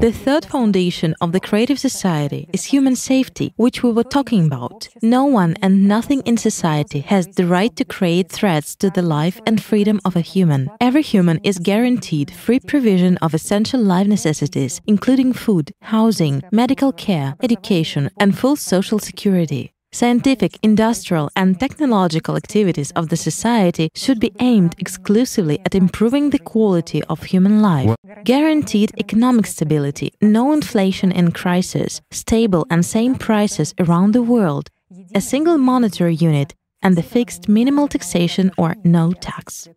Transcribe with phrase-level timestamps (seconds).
[0.00, 4.88] The third foundation of the creative society is human safety, which we were talking about.
[5.02, 9.38] No one and nothing in society has the right to create threats to the life
[9.46, 10.70] and freedom of a human.
[10.80, 17.36] Every human is guaranteed free provision of essential life necessities, including food, housing, medical care,
[17.42, 19.74] education, and full social security.
[19.92, 26.38] Scientific, industrial, and technological activities of the society should be aimed exclusively at improving the
[26.38, 27.96] quality of human life.
[28.22, 34.70] Guaranteed economic stability, no inflation and crisis, stable and same prices around the world,
[35.12, 39.68] a single monetary unit, and the fixed minimal taxation or no tax.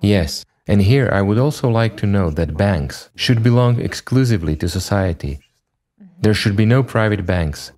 [0.00, 4.68] Yes, and here I would also like to note that banks should belong exclusively to
[4.68, 5.40] society.
[6.20, 7.72] There should be no private banks.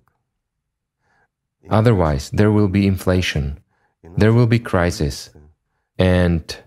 [1.71, 3.57] Otherwise, there will be inflation,
[4.17, 5.29] there will be crisis,
[5.97, 6.57] and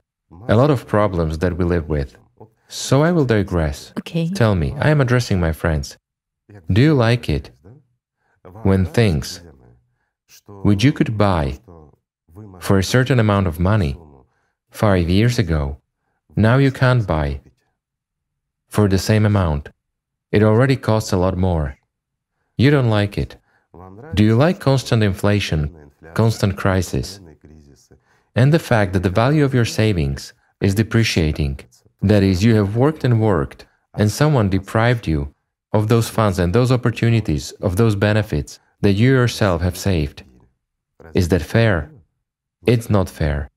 [0.49, 2.17] a lot of problems that we live with.
[2.69, 3.93] So I will digress.
[3.99, 4.31] Okay.
[4.31, 5.99] Tell me, I am addressing my friends.
[6.73, 7.51] Do you like it
[8.63, 9.43] when things
[10.47, 11.61] which you could buy
[12.61, 13.97] for a certain amount of money
[14.71, 15.79] five years ago,
[16.35, 17.41] now you can't buy
[18.69, 19.69] for the same amount?
[20.33, 21.79] It already costs a lot more.
[22.57, 23.37] You don't like it.
[24.15, 27.21] Do you like constant inflation, constant crisis,
[28.35, 31.61] and the fact that the value of your savings is depreciating?
[32.03, 35.35] That is, you have worked and worked, and someone deprived you
[35.73, 40.23] of those funds and those opportunities, of those benefits that you yourself have saved.
[41.15, 41.91] Is that fair?
[42.67, 43.51] It's not fair.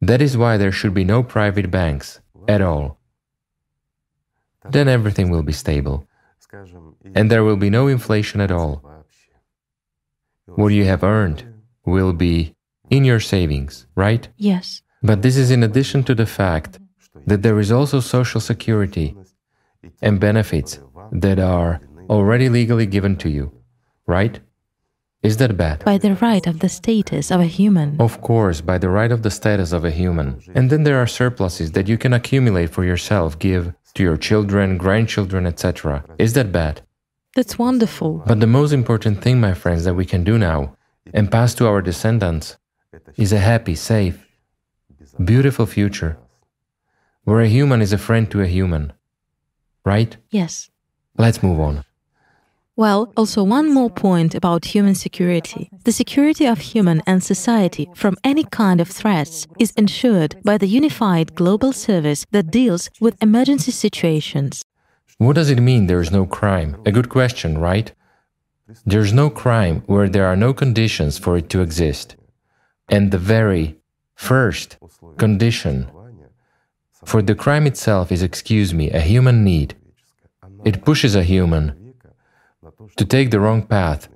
[0.00, 2.98] That is why there should be no private banks at all.
[4.70, 6.06] Then everything will be stable,
[7.14, 8.82] and there will be no inflation at all
[10.46, 11.44] what you have earned
[11.84, 12.54] will be
[12.90, 14.28] in your savings, right?
[14.36, 14.82] Yes.
[15.02, 16.78] But this is in addition to the fact
[17.26, 19.16] that there is also social security
[20.00, 20.80] and benefits
[21.12, 23.52] that are already legally given to you,
[24.06, 24.40] right?
[25.22, 25.84] Is that bad?
[25.84, 28.00] By the right of the status of a human.
[28.00, 30.40] Of course, by the right of the status of a human.
[30.54, 34.76] And then there are surpluses that you can accumulate for yourself, give to your children,
[34.76, 36.04] grandchildren, etc.
[36.18, 36.82] Is that bad?
[37.36, 38.22] That's wonderful.
[38.26, 40.74] But the most important thing, my friends, that we can do now
[41.12, 42.56] and pass to our descendants
[43.16, 44.26] is a happy, safe,
[45.22, 46.16] beautiful future
[47.24, 48.94] where a human is a friend to a human.
[49.84, 50.16] Right?
[50.30, 50.70] Yes.
[51.18, 51.84] Let's move on.
[52.74, 55.68] Well, also one more point about human security.
[55.84, 60.68] The security of human and society from any kind of threats is ensured by the
[60.68, 64.62] unified global service that deals with emergency situations.
[65.18, 66.76] What does it mean there is no crime?
[66.84, 67.90] A good question, right?
[68.84, 72.16] There's no crime where there are no conditions for it to exist.
[72.88, 73.76] And the very
[74.14, 74.76] first
[75.16, 75.88] condition
[77.04, 79.74] for the crime itself is, excuse me, a human need.
[80.64, 81.94] It pushes a human
[82.96, 84.08] to take the wrong path,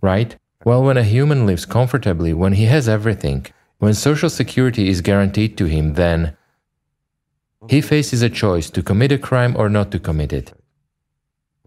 [0.00, 0.36] right?
[0.64, 3.46] Well, when a human lives comfortably, when he has everything,
[3.78, 6.36] when social security is guaranteed to him, then
[7.70, 10.52] he faces a choice to commit a crime or not to commit it.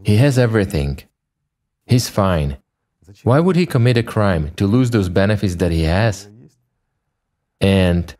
[0.03, 0.99] He has everything.
[1.85, 2.57] He's fine.
[3.23, 6.27] Why would he commit a crime to lose those benefits that he has?
[7.61, 8.13] And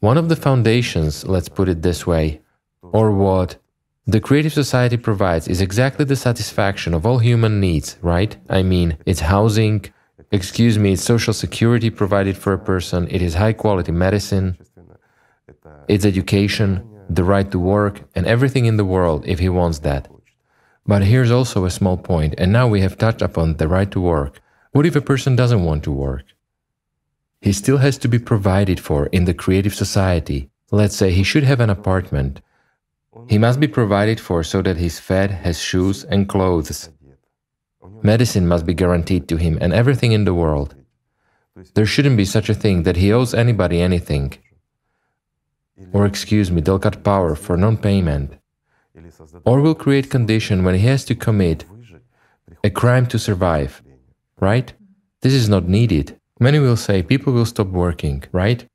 [0.00, 2.40] one of the foundations, let's put it this way,
[2.82, 3.56] or what
[4.04, 8.36] the Creative Society provides is exactly the satisfaction of all human needs, right?
[8.48, 9.84] I mean, it's housing,
[10.32, 14.58] excuse me, it's social security provided for a person, it is high quality medicine,
[15.86, 20.08] it's education, the right to work, and everything in the world if he wants that.
[20.86, 24.00] But here's also a small point, and now we have touched upon the right to
[24.00, 24.40] work.
[24.72, 26.24] What if a person doesn't want to work?
[27.40, 30.50] He still has to be provided for in the creative society.
[30.70, 32.40] Let's say he should have an apartment.
[33.28, 36.90] He must be provided for so that he's fed, has shoes and clothes.
[38.02, 40.74] Medicine must be guaranteed to him and everything in the world.
[41.74, 44.34] There shouldn't be such a thing that he owes anybody anything
[45.92, 48.34] or excuse me, they'll cut power for non-payment,
[49.44, 51.64] or will create condition when he has to commit
[52.64, 53.82] a crime to survive,
[54.40, 54.72] right?
[55.20, 56.18] This is not needed.
[56.40, 58.66] Many will say people will stop working, right?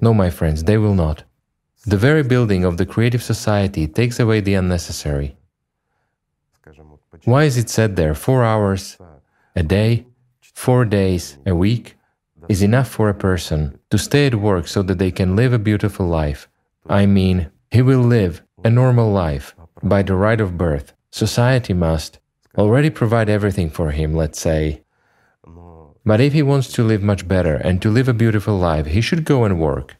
[0.00, 1.24] No, my friends, they will not.
[1.86, 5.36] The very building of the creative society takes away the unnecessary.
[7.24, 8.96] Why is it said there four hours
[9.56, 10.06] a day,
[10.40, 11.96] four days a week?
[12.48, 15.58] Is enough for a person to stay at work so that they can live a
[15.58, 16.48] beautiful life.
[16.88, 20.94] I mean, he will live a normal life by the right of birth.
[21.10, 22.18] Society must
[22.56, 24.82] already provide everything for him, let's say.
[26.04, 29.02] But if he wants to live much better and to live a beautiful life, he
[29.02, 29.96] should go and work.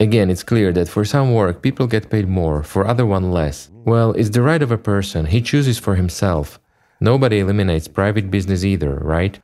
[0.00, 3.70] Again, it's clear that for some work people get paid more, for other one less.
[3.84, 6.58] Well, it's the right of a person, he chooses for himself.
[7.00, 9.38] Nobody eliminates private business either, right?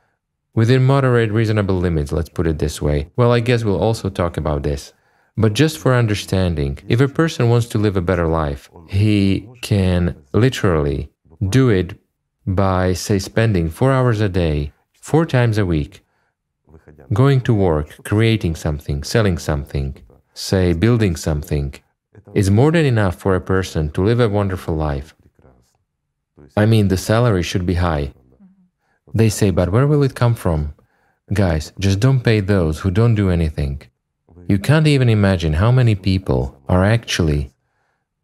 [0.55, 3.09] Within moderate, reasonable limits, let's put it this way.
[3.15, 4.93] Well, I guess we'll also talk about this.
[5.35, 10.15] But just for understanding, if a person wants to live a better life, he can
[10.31, 11.09] literally
[11.49, 11.99] do it
[12.45, 16.05] by, say, spending four hours a day, four times a week,
[17.11, 19.97] going to work, creating something, selling something,
[20.35, 21.73] say, building something,
[22.35, 25.15] is more than enough for a person to live a wonderful life.
[26.55, 28.13] I mean, the salary should be high.
[29.13, 30.73] They say, but where will it come from?
[31.31, 33.81] Guys, just don't pay those who don't do anything.
[34.47, 37.51] You can't even imagine how many people are actually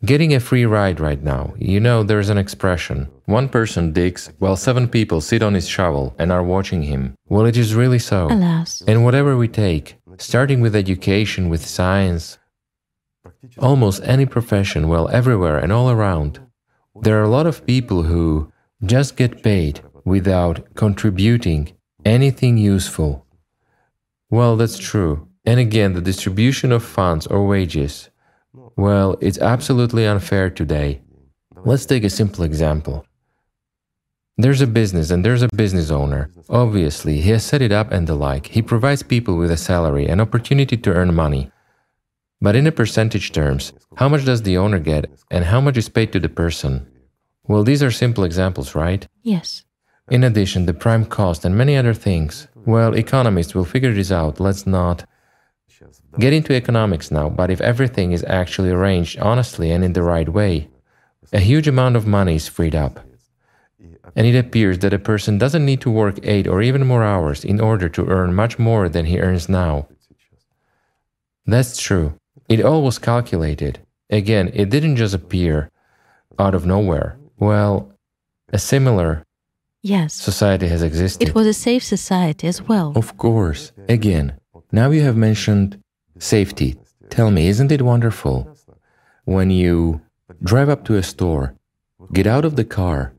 [0.03, 1.53] getting a free ride right now.
[1.57, 3.09] You know, there's an expression.
[3.25, 7.15] One person digs while seven people sit on his shovel and are watching him.
[7.27, 8.27] Well, it is really so.
[8.27, 8.81] Alas.
[8.87, 12.37] And whatever we take, starting with education, with science,
[13.57, 16.39] almost any profession, well, everywhere and all around,
[17.01, 18.51] there are a lot of people who
[18.83, 21.71] just get paid without contributing
[22.03, 23.25] anything useful.
[24.29, 25.27] Well, that's true.
[25.45, 28.09] And again, the distribution of funds or wages,
[28.75, 31.01] well, it's absolutely unfair today.
[31.63, 33.05] Let's take a simple example.
[34.37, 36.31] There's a business and there's a business owner.
[36.49, 38.47] Obviously, he has set it up and the like.
[38.47, 41.51] He provides people with a salary, an opportunity to earn money.
[42.41, 45.89] But in a percentage terms, how much does the owner get and how much is
[45.89, 46.87] paid to the person?
[47.49, 49.05] Well, these are simple examples, right?
[49.23, 49.65] Yes.
[50.09, 52.47] In addition, the prime cost and many other things.
[52.55, 54.39] Well, economists will figure this out.
[54.39, 55.05] Let's not
[56.17, 60.27] get into economics now, but if everything is actually arranged honestly and in the right
[60.27, 60.67] way,
[61.31, 62.99] a huge amount of money is freed up.
[64.15, 67.45] And it appears that a person doesn't need to work eight or even more hours
[67.45, 69.87] in order to earn much more than he earns now.
[71.45, 72.19] That's true.
[72.47, 73.79] It all was calculated.
[74.09, 75.69] Again, it didn't just appear
[76.39, 77.17] out of nowhere.
[77.37, 77.93] Well,
[78.51, 79.23] a similar
[79.81, 80.13] Yes.
[80.13, 81.27] society has existed.
[81.27, 82.91] It was a safe society as well.
[82.95, 83.71] Of course.
[83.87, 84.33] Again,
[84.71, 85.81] now you have mentioned
[86.17, 86.75] safety.
[87.09, 88.47] Tell me, isn't it wonderful
[89.25, 90.01] when you
[90.43, 91.55] drive up to a store,
[92.13, 93.13] get out of the car,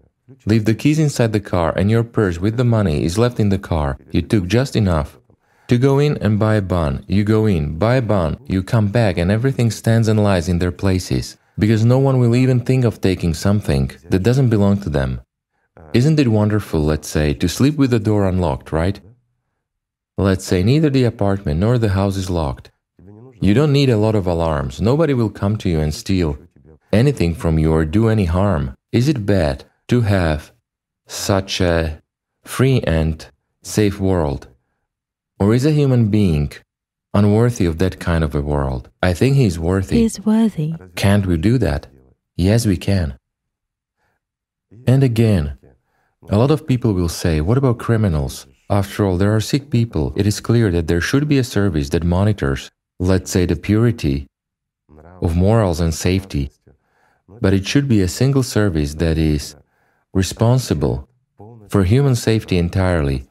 [0.47, 3.49] leave the keys inside the car, and your purse with the money is left in
[3.49, 3.99] the car?
[4.11, 5.19] You took just enough
[5.69, 7.05] to go in and buy a bun.
[7.09, 10.59] You go in, buy a bun, you come back, and everything stands and lies in
[10.59, 14.91] their places because no one will even think of taking something that doesn't belong to
[14.91, 15.21] them.
[15.93, 19.01] Isn't it wonderful, let's say, to sleep with the door unlocked, right?
[20.17, 22.71] Let's say neither the apartment nor the house is locked.
[23.41, 24.81] You don't need a lot of alarms.
[24.81, 26.39] Nobody will come to you and steal
[26.93, 28.77] anything from you or do any harm.
[28.93, 30.53] Is it bad to have
[31.07, 32.03] such a
[32.45, 33.27] free and
[33.63, 34.47] safe world?
[35.41, 36.53] Or is a human being
[37.15, 38.91] unworthy of that kind of a world?
[39.03, 39.97] I think he is worthy.
[39.97, 40.75] He is worthy.
[40.95, 41.89] Can't we do that?
[42.37, 43.19] Yes, we can.
[44.87, 45.59] And again,
[46.31, 48.47] a lot of people will say, what about criminals?
[48.71, 50.13] After all, there are sick people.
[50.17, 54.29] It is clear that there should be a service that monitors, let's say, the purity
[55.21, 56.53] of morals and safety.
[57.41, 59.57] But it should be a single service that is
[60.15, 61.09] responsible
[61.69, 63.25] for human safety entirely.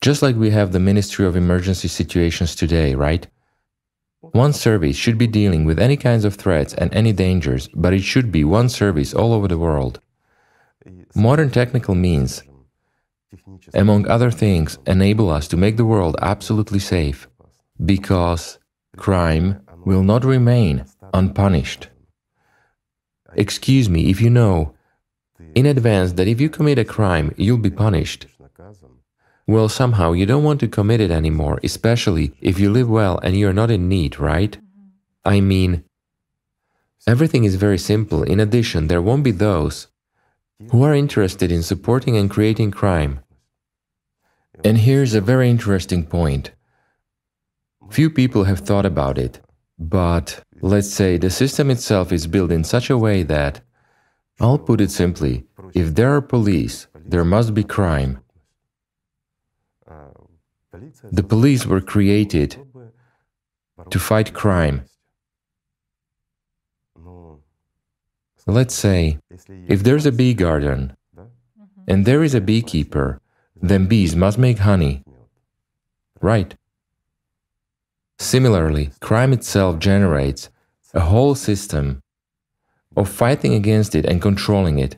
[0.00, 3.28] Just like we have the Ministry of Emergency Situations today, right?
[4.20, 8.02] One service should be dealing with any kinds of threats and any dangers, but it
[8.02, 10.00] should be one service all over the world.
[11.14, 12.42] Modern technical means,
[13.72, 17.28] among other things, enable us to make the world absolutely safe,
[17.84, 18.58] because
[18.96, 21.88] crime will not remain unpunished.
[23.34, 24.74] Excuse me if you know
[25.54, 28.26] in advance that if you commit a crime, you'll be punished.
[29.46, 33.36] Well, somehow you don't want to commit it anymore, especially if you live well and
[33.36, 34.56] you're not in need, right?
[35.24, 35.84] I mean,
[37.06, 38.22] everything is very simple.
[38.22, 39.88] In addition, there won't be those
[40.70, 43.20] who are interested in supporting and creating crime.
[44.64, 46.52] And here's a very interesting point.
[47.90, 49.40] Few people have thought about it,
[49.78, 53.60] but let's say the system itself is built in such a way that,
[54.40, 55.44] I'll put it simply,
[55.74, 58.20] if there are police, there must be crime.
[61.12, 62.56] The police were created
[63.90, 64.84] to fight crime.
[68.46, 69.18] Let's say,
[69.68, 71.28] if there's a bee garden mm-hmm.
[71.88, 73.20] and there is a beekeeper,
[73.60, 75.02] then bees must make honey.
[76.20, 76.54] Right?
[78.18, 80.50] Similarly, crime itself generates
[80.92, 82.02] a whole system
[82.96, 84.96] of fighting against it and controlling it.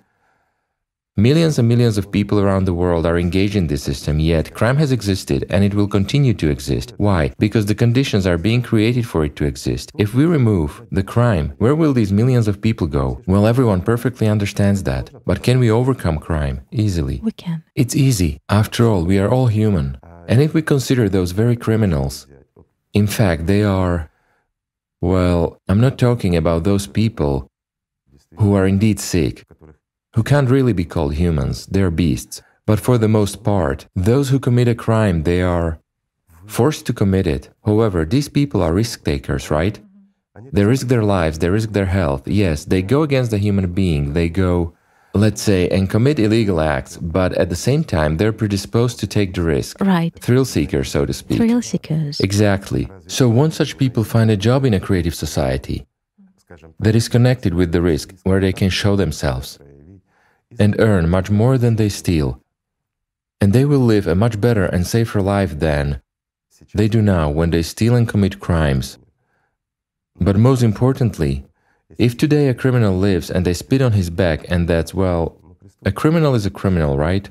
[1.19, 4.77] Millions and millions of people around the world are engaged in this system, yet crime
[4.77, 6.93] has existed and it will continue to exist.
[6.99, 7.33] Why?
[7.39, 9.91] Because the conditions are being created for it to exist.
[9.97, 13.23] If we remove the crime, where will these millions of people go?
[13.27, 15.09] Well, everyone perfectly understands that.
[15.25, 16.61] But can we overcome crime?
[16.71, 17.21] Easily.
[17.23, 17.65] We can.
[17.75, 18.39] It's easy.
[18.51, 19.97] After all, we are all human.
[20.29, 22.27] And if we consider those very criminals,
[22.93, 24.11] in fact, they are.
[25.01, 27.51] Well, I'm not talking about those people
[28.39, 29.45] who are indeed sick,
[30.17, 32.41] who can't really be called humans, they're beasts.
[32.65, 35.79] But for the most part, those who commit a crime, they are
[36.47, 37.51] forced to commit it.
[37.67, 39.79] However, these people are risk takers, right?
[39.79, 40.49] Mm-hmm.
[40.53, 42.27] They risk their lives, they risk their health.
[42.27, 44.73] Yes, they go against the human being, they go,
[45.13, 49.35] let's say, and commit illegal acts, but at the same time, they're predisposed to take
[49.35, 49.79] the risk.
[49.83, 50.19] Right.
[50.19, 51.37] Thrill seekers, so to speak.
[51.37, 52.21] Thrill seekers.
[52.21, 52.89] Exactly.
[53.07, 55.87] So, won't such people find a job in a creative society
[56.81, 59.59] that is connected with the risk, where they can show themselves
[60.59, 62.43] and earn much more than they steal?
[63.41, 66.01] And they will live a much better and safer life than
[66.75, 68.99] they do now when they steal and commit crimes.
[70.19, 71.45] But most importantly,
[71.99, 75.37] if today a criminal lives and they spit on his back, and that's, well,
[75.85, 77.29] a criminal is a criminal, right?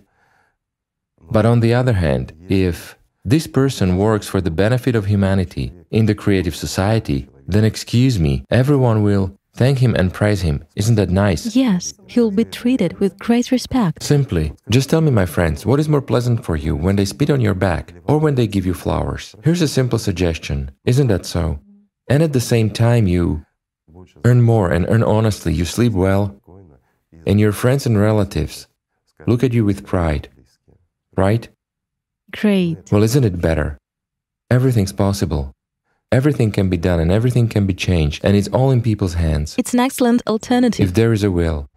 [1.19, 6.05] But on the other hand, if this person works for the benefit of humanity in
[6.05, 10.63] the creative society, then excuse me, everyone will thank him and praise him.
[10.75, 11.55] Isn't that nice?
[11.55, 14.03] Yes, he'll be treated with great respect.
[14.03, 17.29] Simply, just tell me, my friends, what is more pleasant for you when they spit
[17.29, 19.35] on your back or when they give you flowers?
[19.43, 20.71] Here's a simple suggestion.
[20.85, 21.59] Isn't that so?
[22.09, 23.45] And at the same time, you
[24.23, 26.39] earn more and earn honestly, you sleep well,
[27.25, 28.67] and your friends and relatives
[29.25, 30.29] look at you with pride.
[31.17, 31.47] Right?
[32.31, 32.91] Great.
[32.91, 33.77] Well, isn't it better?
[34.51, 35.53] Everything's possible.
[36.15, 39.53] Everything can be done and everything can be changed, and it's all in people's hands.
[39.57, 40.87] It's an excellent alternative.
[40.87, 41.67] If there is a will.